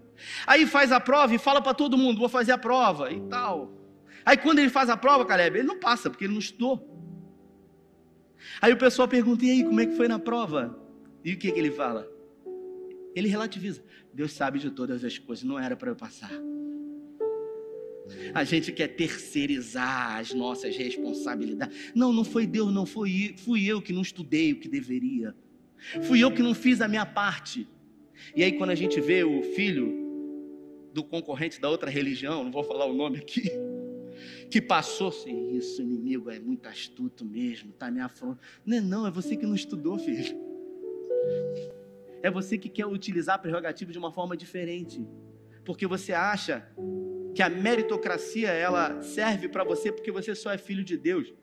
[0.46, 3.72] Aí faz a prova e fala para todo mundo: vou fazer a prova e tal.
[4.26, 6.86] Aí quando ele faz a prova, Caleb, ele não passa, porque ele não estudou.
[8.60, 10.78] Aí o pessoal pergunta: e aí, como é que foi na prova?
[11.24, 12.06] E o que, que ele fala?
[13.14, 16.30] Ele relativiza: Deus sabe de todas as coisas, não era para eu passar.
[18.34, 21.92] A gente quer terceirizar as nossas responsabilidades.
[21.94, 25.34] Não, não foi Deus, não foi fui eu que não estudei o que deveria.
[26.02, 27.68] Fui eu que não fiz a minha parte.
[28.34, 30.06] E aí, quando a gente vê o filho
[30.92, 33.50] do concorrente da outra religião, não vou falar o nome aqui,
[34.50, 38.40] que passou sem isso, inimigo é muito astuto mesmo, está me afrontando.
[38.64, 40.36] Não é não, é você que não estudou, filho.
[42.22, 45.06] É você que quer utilizar a prerrogativa de uma forma diferente.
[45.64, 46.66] Porque você acha
[47.36, 51.34] que a meritocracia ela serve para você porque você só é filho de Deus.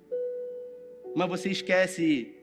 [1.15, 2.34] Mas você esquece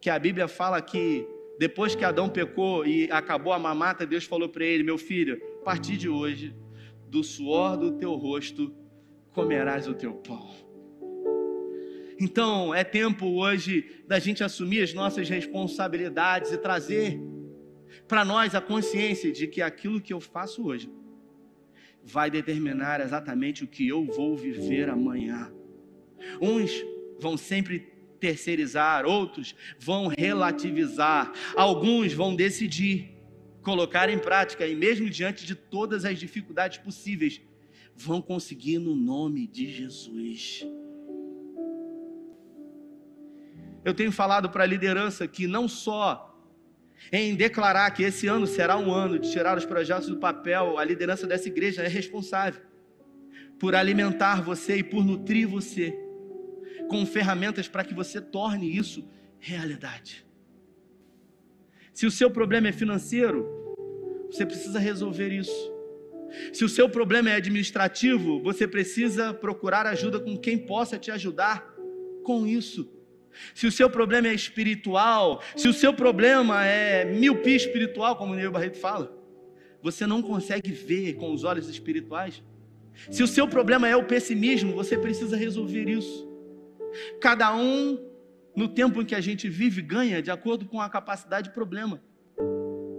[0.00, 1.24] que a Bíblia fala que
[1.56, 5.64] depois que Adão pecou e acabou a mamata, Deus falou para ele: Meu filho, a
[5.64, 6.52] partir de hoje,
[7.06, 8.74] do suor do teu rosto
[9.32, 10.50] comerás o teu pão.
[12.18, 17.20] Então, é tempo hoje da gente assumir as nossas responsabilidades e trazer
[18.08, 20.90] para nós a consciência de que aquilo que eu faço hoje
[22.06, 25.52] vai determinar exatamente o que eu vou viver amanhã.
[26.40, 26.70] Uns
[27.18, 27.80] vão sempre
[28.20, 33.12] terceirizar, outros vão relativizar, alguns vão decidir
[33.60, 37.40] colocar em prática e mesmo diante de todas as dificuldades possíveis,
[37.96, 40.64] vão conseguir no nome de Jesus.
[43.84, 46.35] Eu tenho falado para a liderança que não só
[47.12, 50.84] em declarar que esse ano será um ano de tirar os projetos do papel, a
[50.84, 52.60] liderança dessa igreja é responsável
[53.58, 55.96] por alimentar você e por nutrir você
[56.88, 60.26] com ferramentas para que você torne isso realidade.
[61.92, 63.46] Se o seu problema é financeiro,
[64.30, 65.72] você precisa resolver isso.
[66.52, 71.74] Se o seu problema é administrativo, você precisa procurar ajuda com quem possa te ajudar
[72.22, 72.95] com isso.
[73.54, 78.36] Se o seu problema é espiritual, se o seu problema é miopia espiritual, como o
[78.36, 79.16] Neil Barreto fala,
[79.82, 82.42] você não consegue ver com os olhos espirituais.
[83.10, 86.26] Se o seu problema é o pessimismo, você precisa resolver isso.
[87.20, 87.98] Cada um,
[88.54, 92.02] no tempo em que a gente vive, ganha de acordo com a capacidade de problema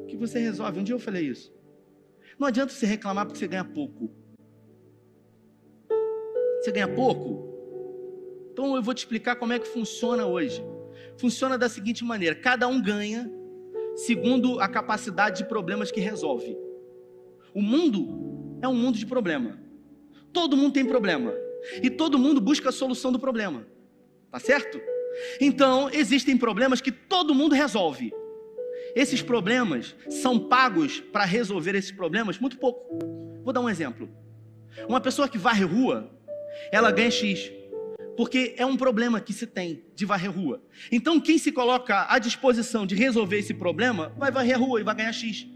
[0.08, 0.80] que você resolve.
[0.80, 1.54] Um dia eu falei isso.
[2.38, 4.12] Não adianta você reclamar porque você ganha pouco.
[6.62, 7.47] Você ganha pouco?
[8.58, 10.66] Então eu vou te explicar como é que funciona hoje.
[11.16, 13.32] Funciona da seguinte maneira: cada um ganha
[13.96, 16.58] segundo a capacidade de problemas que resolve.
[17.54, 19.60] O mundo é um mundo de problema.
[20.34, 21.36] Todo mundo tem problema.
[21.84, 23.64] E todo mundo busca a solução do problema.
[24.32, 24.82] Tá certo?
[25.40, 28.12] Então, existem problemas que todo mundo resolve.
[28.96, 32.98] Esses problemas são pagos para resolver esses problemas muito pouco.
[33.44, 34.10] Vou dar um exemplo.
[34.90, 36.10] Uma pessoa que varre rua,
[36.72, 37.52] ela ganha X,
[38.18, 40.60] porque é um problema que se tem de varrer rua.
[40.92, 44.84] Então, quem se coloca à disposição de resolver esse problema, vai varrer a rua e
[44.84, 45.48] vai ganhar X.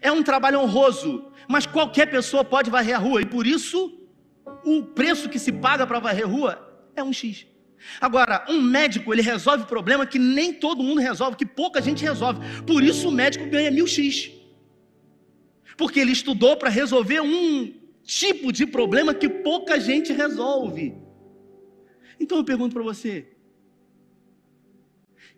[0.00, 4.00] É um trabalho honroso, mas qualquer pessoa pode varrer a rua e por isso
[4.64, 7.46] o preço que se paga para varrer a rua é um X.
[8.00, 12.40] Agora, um médico, ele resolve problema que nem todo mundo resolve, que pouca gente resolve.
[12.62, 14.30] Por isso o médico ganha mil X.
[15.76, 21.05] Porque ele estudou para resolver um tipo de problema que pouca gente resolve.
[22.18, 23.28] Então eu pergunto para você: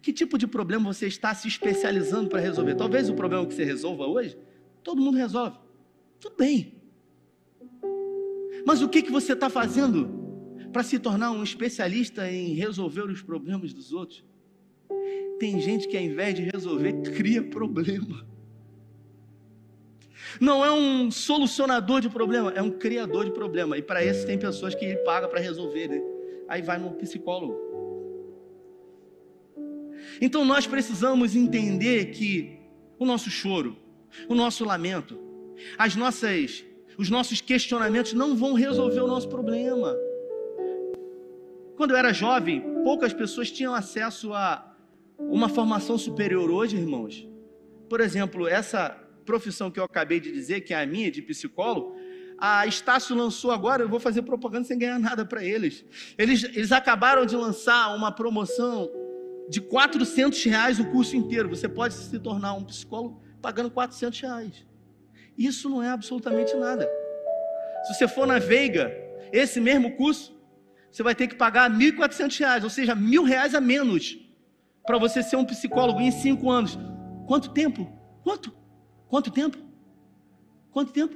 [0.00, 2.74] que tipo de problema você está se especializando para resolver?
[2.74, 4.38] Talvez o problema que você resolva hoje,
[4.82, 5.58] todo mundo resolve.
[6.20, 6.74] Tudo bem.
[8.66, 10.18] Mas o que, que você está fazendo
[10.72, 14.24] para se tornar um especialista em resolver os problemas dos outros.
[15.38, 18.26] Tem gente que ao invés de resolver, cria problema.
[20.40, 23.78] não é um solucionador de problema, é um criador de problema.
[23.78, 25.88] E para esse tem pessoas que ele paga para resolver.
[25.88, 26.02] Né?
[26.48, 27.56] Aí vai no psicólogo.
[30.20, 32.58] Então nós precisamos entender que
[32.98, 33.76] o nosso choro,
[34.28, 35.18] o nosso lamento,
[35.76, 36.64] as nossas,
[36.96, 39.94] os nossos questionamentos não vão resolver o nosso problema.
[41.76, 44.76] Quando eu era jovem, poucas pessoas tinham acesso a
[45.18, 47.28] uma formação superior hoje, irmãos.
[47.88, 48.90] Por exemplo, essa
[49.24, 51.94] profissão que eu acabei de dizer, que é a minha, de psicólogo,
[52.38, 55.85] a Estácio lançou agora, eu vou fazer propaganda sem ganhar nada para eles.
[56.16, 56.44] eles.
[56.44, 58.88] Eles acabaram de lançar uma promoção
[59.48, 61.48] de 400 reais o curso inteiro.
[61.48, 64.66] Você pode se tornar um psicólogo pagando 400 reais.
[65.37, 66.88] Isso não é absolutamente nada.
[67.85, 68.92] Se você for na Veiga,
[69.33, 70.37] esse mesmo curso,
[70.90, 74.18] você vai ter que pagar 1.400 reais, ou seja, mil reais a menos,
[74.87, 76.79] para você ser um psicólogo em cinco anos.
[77.27, 77.92] Quanto tempo?
[78.22, 78.57] Quanto?
[79.09, 79.59] Quanto tempo?
[80.70, 81.14] Quanto tempo?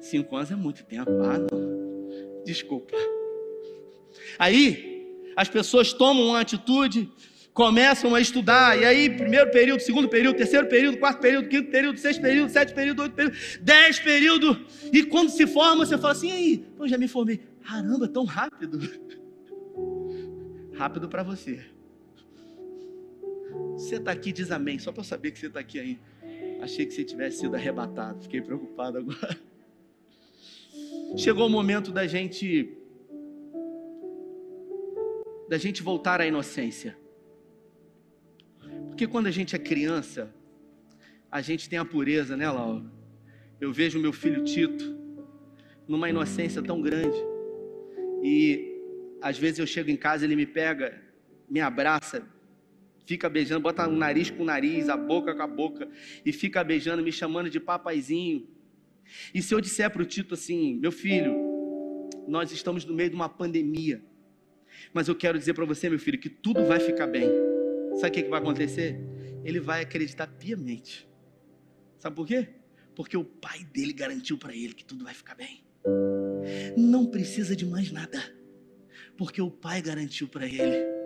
[0.00, 1.10] Cinco anos é muito tempo.
[1.22, 2.44] Ah, não.
[2.44, 2.96] Desculpa.
[4.38, 7.10] Aí, as pessoas tomam uma atitude,
[7.52, 11.98] começam a estudar, e aí, primeiro período, segundo período, terceiro período, quarto período, quinto período,
[11.98, 16.28] sexto período, sete período, oito período, dez período, e quando se forma, você fala assim,
[16.28, 17.40] e aí, eu já me formei.
[17.62, 18.80] Caramba, tão rápido.
[20.74, 21.60] Rápido para você.
[23.74, 25.98] Você está aqui, diz amém, só para eu saber que você está aqui aí.
[26.62, 29.38] Achei que você tivesse sido arrebatado, fiquei preocupado agora.
[31.16, 32.76] Chegou o momento da gente
[35.48, 36.96] da gente voltar à inocência.
[38.88, 40.32] Porque quando a gente é criança,
[41.30, 42.84] a gente tem a pureza, né, Laura?
[43.60, 44.96] Eu vejo meu filho Tito
[45.88, 47.18] numa inocência tão grande.
[48.22, 48.80] E
[49.20, 51.02] às vezes eu chego em casa, ele me pega,
[51.48, 52.22] me abraça,
[53.04, 55.88] fica beijando, bota o nariz com o nariz, a boca com a boca,
[56.24, 58.48] e fica beijando, me chamando de papaizinho.
[59.34, 61.34] E se eu disser para o Tito assim, meu filho,
[62.28, 64.02] nós estamos no meio de uma pandemia,
[64.92, 67.28] mas eu quero dizer para você, meu filho, que tudo vai ficar bem.
[67.96, 69.00] Sabe o que, que vai acontecer?
[69.44, 71.08] Ele vai acreditar piamente.
[71.98, 72.48] Sabe por quê?
[72.94, 75.64] Porque o pai dele garantiu para ele que tudo vai ficar bem.
[76.76, 78.18] Não precisa de mais nada,
[79.16, 81.00] porque o pai garantiu para ele.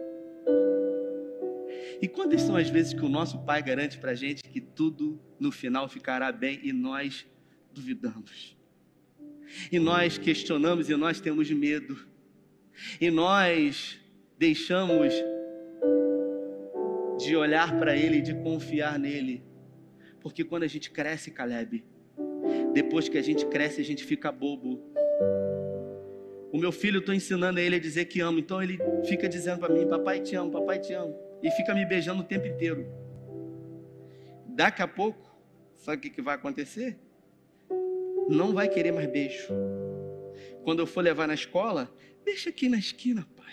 [2.00, 5.20] E quantas são as vezes que o nosso Pai garante para a gente que tudo
[5.38, 7.26] no final ficará bem e nós
[7.74, 8.56] duvidamos?
[9.70, 11.96] E nós questionamos e nós temos medo.
[13.00, 14.00] E nós
[14.38, 15.14] deixamos
[17.18, 19.42] de olhar para Ele, de confiar nele.
[20.20, 21.84] Porque quando a gente cresce, Caleb,
[22.72, 24.82] depois que a gente cresce, a gente fica bobo.
[26.52, 29.28] O meu filho, eu estou ensinando a ele a dizer que amo, então ele fica
[29.28, 32.46] dizendo para mim: Papai te amo, papai te amo e fica me beijando o tempo
[32.46, 32.86] inteiro.
[34.46, 35.36] Daqui a pouco,
[35.76, 36.98] sabe o que, que vai acontecer?
[38.28, 39.48] Não vai querer mais beijo.
[40.62, 41.90] Quando eu for levar na escola,
[42.24, 43.44] deixa aqui na esquina, pai.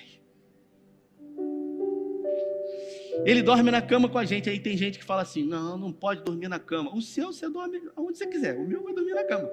[3.26, 4.50] Ele dorme na cama com a gente.
[4.50, 6.96] Aí tem gente que fala assim: não, não pode dormir na cama.
[6.96, 8.58] O seu você dorme onde você quiser.
[8.58, 9.50] O meu vai dormir na cama.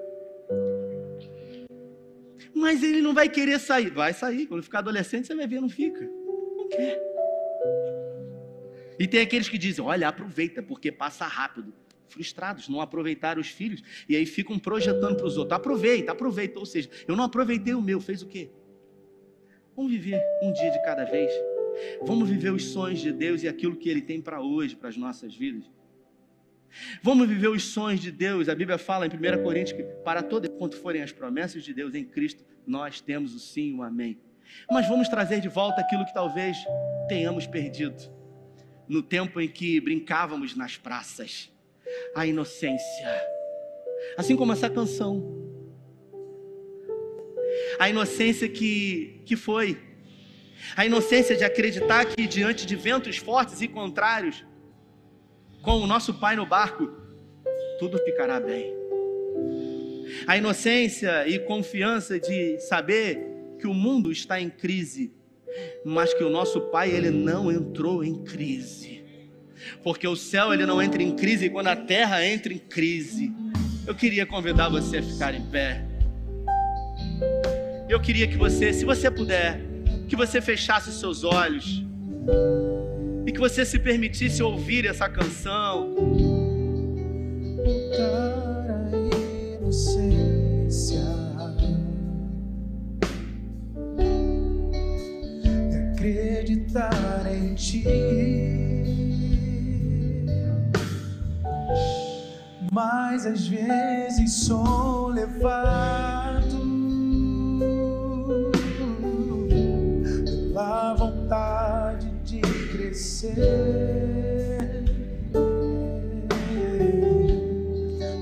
[2.54, 3.90] Mas ele não vai querer sair.
[3.90, 4.46] Vai sair.
[4.46, 6.00] Quando ficar adolescente, você vai ver, não fica.
[6.56, 6.98] Não quer.
[8.98, 11.72] E tem aqueles que dizem: olha, aproveita, porque passa rápido.
[12.08, 16.58] Frustrados, não aproveitaram os filhos, e aí ficam projetando para os outros: aproveita, aproveita.
[16.58, 18.50] Ou seja, eu não aproveitei o meu, fez o quê?
[19.76, 21.30] Vamos viver um dia de cada vez.
[22.02, 24.96] Vamos viver os sonhos de Deus e aquilo que Ele tem para hoje, para as
[24.96, 25.70] nossas vidas.
[27.02, 28.48] Vamos viver os sonhos de Deus.
[28.48, 31.94] A Bíblia fala em 1 Coríntios que para todo quanto forem as promessas de Deus
[31.94, 34.18] em Cristo, nós temos o sim e o amém.
[34.70, 36.56] Mas vamos trazer de volta aquilo que talvez
[37.08, 38.18] tenhamos perdido
[38.88, 41.52] no tempo em que brincávamos nas praças.
[42.14, 43.22] A inocência.
[44.16, 45.36] Assim como essa canção.
[47.78, 49.78] A inocência que, que foi.
[50.76, 54.44] A inocência de acreditar que diante de ventos fortes e contrários,
[55.62, 56.90] com o nosso pai no barco,
[57.78, 58.74] tudo ficará bem.
[60.26, 63.26] A inocência e confiança de saber
[63.58, 65.18] que o mundo está em crise
[65.84, 68.97] mas que o nosso pai ele não entrou em crise.
[69.82, 73.32] Porque o céu ele não entra em crise quando a terra entra em crise.
[73.86, 75.84] Eu queria convidar você a ficar em pé.
[77.88, 79.60] Eu queria que você, se você puder,
[80.08, 81.84] que você fechasse os seus olhos
[83.26, 85.94] e que você se permitisse ouvir essa canção.
[87.56, 88.90] Voltar
[89.60, 91.18] inocência.
[95.98, 98.77] acreditar em ti.
[102.72, 106.58] Mas às vezes sou levado
[110.58, 113.36] pela vontade de crescer.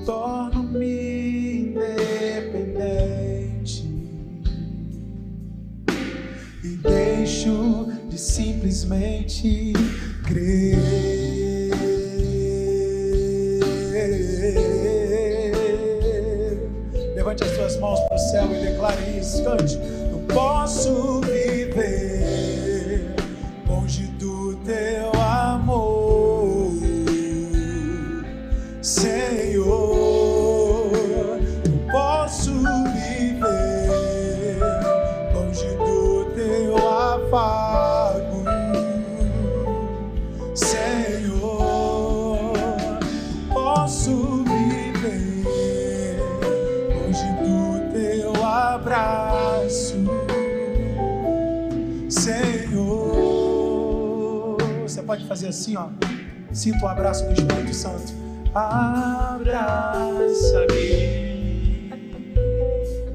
[0.05, 3.03] Torno-me independente
[6.63, 9.73] e deixo de simplesmente
[10.25, 11.06] crer.
[17.57, 19.43] Suas mãos para o céu e declare isso.
[19.43, 19.77] Cante.
[20.11, 21.56] Não posso viver
[55.27, 55.89] fazer assim, ó.
[56.53, 58.13] Sinta o abraço do Espírito Santo.
[58.55, 59.47] Abraça-me.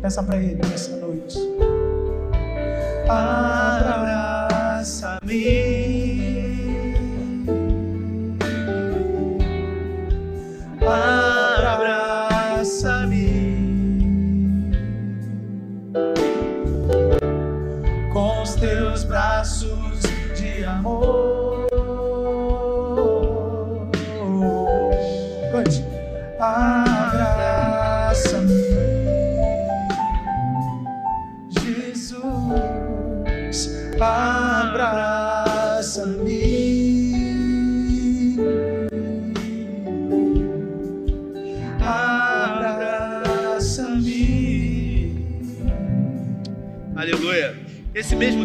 [0.00, 1.38] Peça para Ele nessa noite.
[5.12, 5.81] com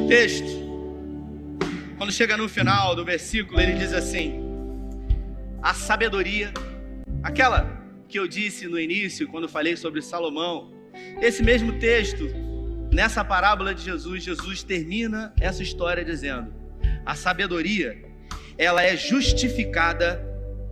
[0.08, 0.48] texto,
[1.98, 4.40] quando chega no final do versículo, ele diz assim:
[5.62, 6.54] A sabedoria,
[7.22, 10.72] aquela que eu disse no início, quando falei sobre Salomão,
[11.22, 12.26] esse mesmo texto,
[12.90, 16.54] nessa parábola de Jesus, Jesus termina essa história dizendo:
[17.06, 18.02] A sabedoria,
[18.58, 20.24] ela é justificada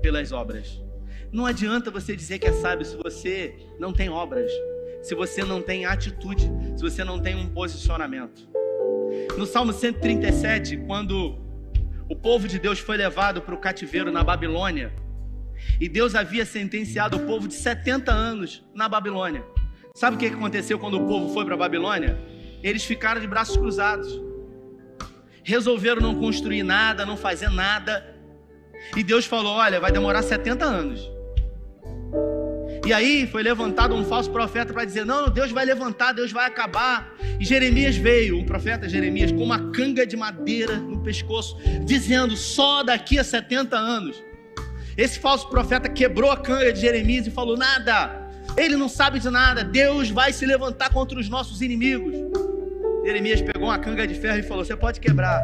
[0.01, 0.81] pelas obras.
[1.29, 4.49] Não adianta você dizer que é sábio se você não tem obras,
[5.03, 8.55] se você não tem atitude, se você não tem um posicionamento.
[9.37, 11.37] No Salmo 137, quando
[12.09, 14.93] o povo de Deus foi levado para o cativeiro na Babilônia,
[15.79, 19.43] e Deus havia sentenciado o povo de 70 anos na Babilônia.
[19.93, 22.17] Sabe o que aconteceu quando o povo foi para a Babilônia?
[22.61, 24.21] Eles ficaram de braços cruzados.
[25.43, 28.15] Resolveram não construir nada, não fazer nada.
[28.95, 31.14] E Deus falou: Olha, vai demorar 70 anos.
[32.85, 36.45] E aí foi levantado um falso profeta para dizer: Não, Deus vai levantar, Deus vai
[36.45, 37.11] acabar.
[37.39, 42.83] E Jeremias veio, um profeta Jeremias, com uma canga de madeira no pescoço, dizendo: Só
[42.83, 44.23] daqui a 70 anos.
[44.95, 49.31] Esse falso profeta quebrou a canga de Jeremias e falou: Nada, ele não sabe de
[49.31, 52.13] nada, Deus vai se levantar contra os nossos inimigos.
[53.03, 55.41] Jeremias pegou uma canga de ferro e falou: Você pode quebrar,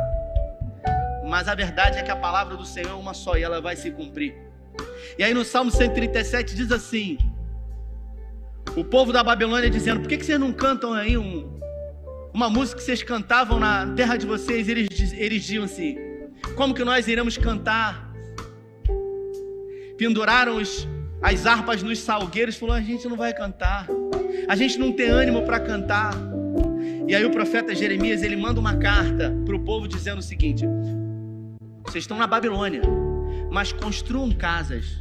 [1.28, 3.76] mas a verdade é que a palavra do Senhor é uma só e ela vai
[3.76, 4.36] se cumprir.
[5.18, 7.18] E aí no Salmo 137 diz assim:
[8.76, 11.60] O povo da Babilônia dizendo: Por que, que vocês não cantam aí um,
[12.34, 14.70] uma música que vocês cantavam na terra de vocês?
[14.70, 15.98] Eles, eles diziam assim:
[16.56, 18.10] Como que nós iremos cantar?
[19.98, 20.88] Penduraram os,
[21.22, 23.88] as harpas nos salgueiros, falou: A gente não vai cantar,
[24.48, 26.14] a gente não tem ânimo para cantar.
[27.08, 30.66] E aí o profeta Jeremias ele manda uma carta para o povo dizendo o seguinte:
[31.86, 32.82] Vocês estão na Babilônia
[33.52, 34.98] mas construam casas.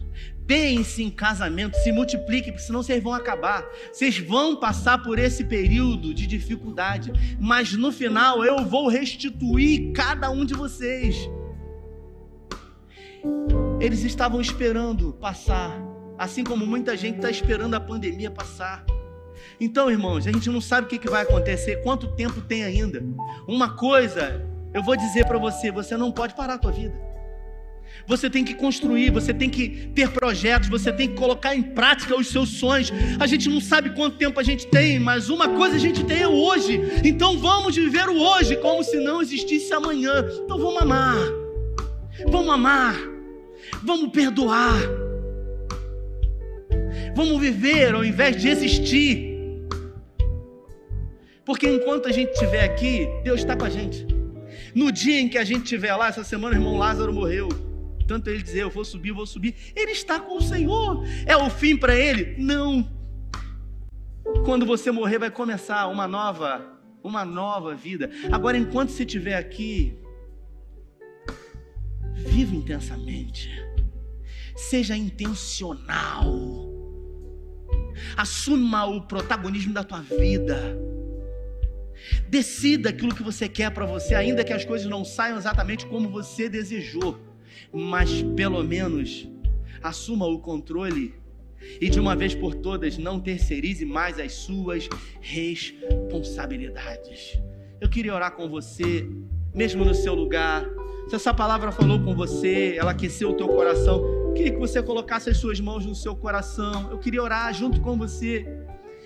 [0.51, 3.64] Deem-se em casamento, se multipliquem, porque senão vocês vão acabar.
[3.92, 10.28] Vocês vão passar por esse período de dificuldade, mas no final eu vou restituir cada
[10.28, 11.30] um de vocês.
[13.80, 15.80] Eles estavam esperando passar,
[16.18, 18.84] assim como muita gente está esperando a pandemia passar.
[19.61, 23.01] Então, irmãos, a gente não sabe o que vai acontecer, quanto tempo tem ainda.
[23.46, 24.44] Uma coisa
[24.74, 27.09] eu vou dizer para você: você não pode parar a tua vida.
[28.07, 32.16] Você tem que construir, você tem que ter projetos, você tem que colocar em prática
[32.16, 32.93] os seus sonhos.
[33.18, 36.22] A gente não sabe quanto tempo a gente tem, mas uma coisa a gente tem
[36.22, 36.80] é hoje.
[37.05, 40.24] Então vamos viver o hoje como se não existisse amanhã.
[40.45, 41.16] Então vamos amar.
[42.28, 42.97] Vamos amar.
[43.82, 44.80] Vamos perdoar.
[47.14, 49.30] Vamos viver ao invés de existir.
[51.45, 54.07] Porque enquanto a gente estiver aqui, Deus está com a gente.
[54.74, 57.49] No dia em que a gente estiver lá, essa semana o irmão Lázaro morreu.
[58.11, 59.54] Tanto ele dizer, eu vou subir, eu vou subir.
[59.76, 61.04] Ele está com o Senhor.
[61.24, 62.34] É o fim para ele?
[62.42, 62.90] Não.
[64.44, 68.11] Quando você morrer, vai começar uma nova, uma nova vida.
[68.32, 69.96] Agora, enquanto você estiver aqui,
[72.16, 73.48] viva intensamente.
[74.56, 76.24] Seja intencional.
[78.16, 80.76] Assuma o protagonismo da tua vida.
[82.28, 86.08] Decida aquilo que você quer para você, ainda que as coisas não saiam exatamente como
[86.08, 87.30] você desejou,
[87.72, 89.26] mas pelo menos
[89.82, 91.14] assuma o controle
[91.80, 94.88] e de uma vez por todas não terceirize mais as suas
[95.20, 97.38] responsabilidades.
[97.80, 99.09] Eu queria orar com você,
[99.55, 100.66] mesmo no seu lugar.
[101.09, 104.82] Se essa palavra falou com você, ela aqueceu o teu coração, eu queria que você
[104.82, 106.90] colocasse as suas mãos no seu coração.
[106.90, 108.46] Eu queria orar junto com você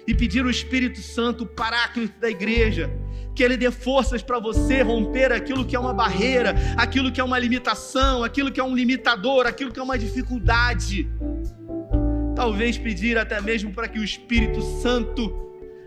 [0.07, 2.91] e pedir o Espírito Santo, o paráclito da igreja,
[3.35, 7.25] que ele dê forças para você romper aquilo que é uma barreira, aquilo que é
[7.25, 11.09] uma limitação, aquilo que é um limitador, aquilo que é uma dificuldade.
[12.37, 15.43] Talvez pedir até mesmo para que o Espírito Santo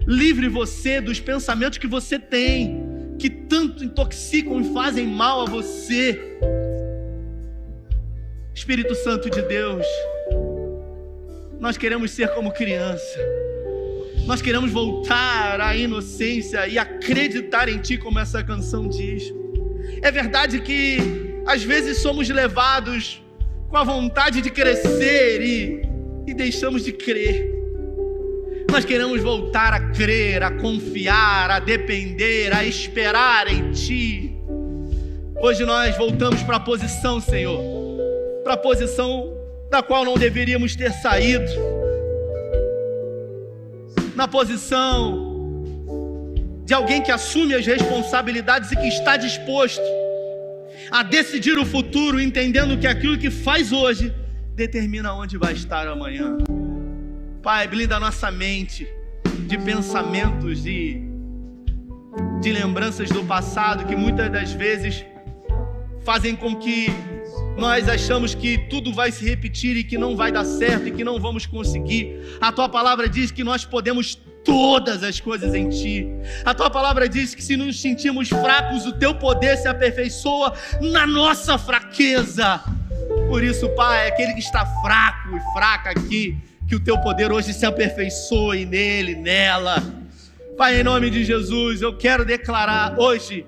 [0.05, 2.81] livre você dos pensamentos que você tem,
[3.19, 6.19] que tanto intoxicam e fazem mal a você.
[8.53, 9.85] Espírito Santo de Deus,
[11.59, 13.19] nós queremos ser como criança.
[14.27, 19.33] Nós queremos voltar à inocência e acreditar em Ti, como essa canção diz.
[20.01, 20.97] É verdade que
[21.45, 23.23] às vezes somos levados
[23.69, 25.81] com a vontade de crescer e,
[26.27, 27.49] e deixamos de crer.
[28.69, 34.37] Nós queremos voltar a crer, a confiar, a depender, a esperar em Ti.
[35.39, 37.63] Hoje nós voltamos para a posição, Senhor,
[38.43, 39.33] para a posição
[39.71, 41.76] da qual não deveríamos ter saído
[44.17, 45.35] na posição
[46.65, 49.83] de alguém que assume as responsabilidades e que está disposto
[50.89, 54.11] a decidir o futuro, entendendo que aquilo que faz hoje
[54.55, 56.35] determina onde vai estar amanhã.
[57.43, 58.87] Pai, blinda a nossa mente
[59.47, 60.99] de pensamentos e
[62.41, 65.05] de lembranças do passado que muitas das vezes
[66.03, 66.87] fazem com que
[67.57, 71.03] nós achamos que tudo vai se repetir e que não vai dar certo e que
[71.03, 72.37] não vamos conseguir.
[72.39, 76.07] A tua palavra diz que nós podemos todas as coisas em ti.
[76.45, 81.07] A tua palavra diz que se nos sentimos fracos, o teu poder se aperfeiçoa na
[81.07, 82.61] nossa fraqueza.
[83.27, 86.37] Por isso, Pai, aquele que está fraco e fraca aqui,
[86.69, 89.83] que o teu poder hoje se aperfeiçoe nele, nela.
[90.55, 93.45] Pai, em nome de Jesus, eu quero declarar hoje,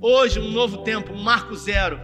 [0.00, 2.00] hoje um novo tempo, um marco zero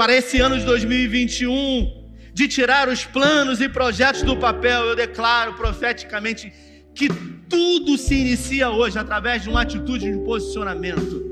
[0.00, 5.52] para esse ano de 2021, de tirar os planos e projetos do papel, eu declaro
[5.52, 6.50] profeticamente
[6.94, 7.06] que
[7.50, 11.22] tudo se inicia hoje através de uma atitude de posicionamento.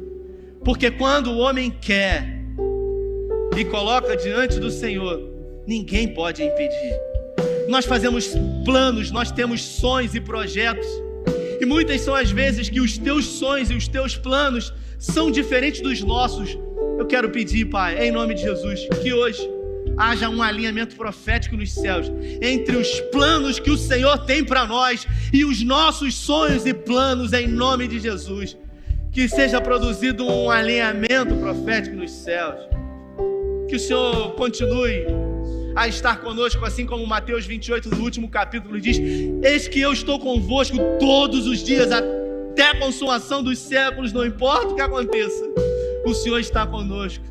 [0.63, 2.45] Porque quando o homem quer
[3.57, 5.19] e coloca diante do Senhor,
[5.67, 6.95] ninguém pode impedir.
[7.71, 8.35] Nós fazemos
[8.67, 10.87] planos, nós temos sonhos e projetos.
[11.59, 15.81] E muitas são as vezes que os teus sonhos e os teus planos são diferentes
[15.81, 16.59] dos nossos,
[16.99, 19.49] eu quero pedir, Pai, em nome de Jesus, que hoje
[19.97, 22.11] haja um alinhamento profético nos céus
[22.43, 27.33] entre os planos que o Senhor tem para nós e os nossos sonhos e planos,
[27.33, 28.57] em nome de Jesus.
[29.13, 32.61] Que seja produzido um alinhamento profético nos céus.
[33.69, 35.07] Que o Senhor continue
[35.77, 38.99] a estar conosco, assim como Mateus 28, no último capítulo, diz:
[39.43, 44.69] Eis que eu estou convosco todos os dias, até a consumação dos séculos, não importa
[44.69, 45.68] o que aconteça
[46.09, 47.25] o Senhor está conosco.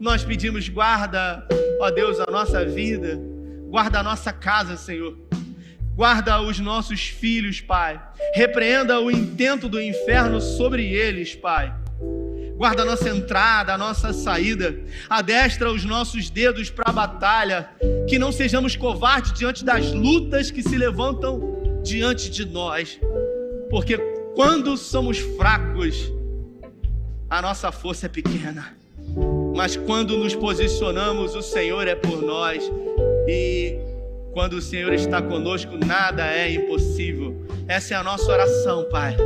[0.00, 1.46] Nós pedimos, guarda,
[1.80, 3.20] ó Deus, a nossa vida,
[3.68, 5.16] guarda a nossa casa, Senhor.
[5.94, 8.00] Guarda os nossos filhos, Pai.
[8.34, 11.72] Repreenda o intento do inferno sobre eles, Pai.
[12.56, 14.74] Guarda a nossa entrada, a nossa saída.
[15.08, 17.70] Adestra os nossos dedos para a batalha.
[18.08, 22.98] Que não sejamos covardes diante das lutas que se levantam diante de nós.
[23.70, 23.98] Porque
[24.34, 26.12] quando somos fracos,
[27.34, 28.76] a nossa força é pequena.
[29.56, 32.62] Mas quando nos posicionamos, o Senhor é por nós.
[33.26, 33.76] E
[34.32, 37.44] quando o Senhor está conosco, nada é impossível.
[37.66, 39.16] Essa é a nossa oração, Pai.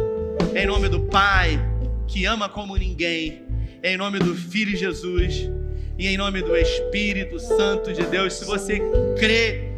[0.55, 1.61] Em nome do Pai,
[2.07, 3.43] que ama como ninguém.
[3.83, 5.51] Em nome do Filho Jesus.
[5.99, 8.33] E em nome do Espírito Santo de Deus.
[8.33, 8.81] Se você
[9.19, 9.69] crê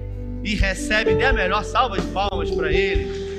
[0.45, 3.30] e recebe, dê a melhor salva de palmas para Ele.